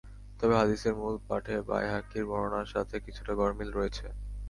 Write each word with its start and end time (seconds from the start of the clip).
তবে 0.39 0.53
হাদীসের 0.59 0.93
মূল 0.99 1.15
পাঠে 1.27 1.55
বায়হাকীর 1.69 2.23
বর্ণনার 2.29 2.67
সাথে 2.73 2.95
কিছুটা 3.05 3.33
গরমিল 3.41 3.69
রয়েছে। 3.73 4.05